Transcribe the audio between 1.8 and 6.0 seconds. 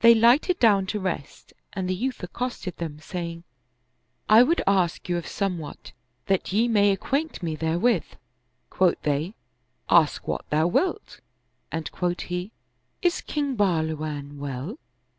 the youth accosted them saying," I would ask you of somewhat